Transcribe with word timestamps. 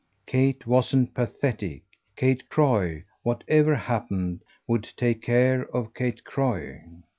Kate 0.25 0.65
wasn't 0.65 1.13
pathetic; 1.13 1.83
Kate 2.15 2.49
Croy, 2.49 3.03
whatever 3.21 3.75
happened, 3.75 4.41
would 4.67 4.91
take 4.97 5.21
care 5.21 5.67
of 5.75 5.93
Kate 5.93 6.23
Croy. 6.23 6.81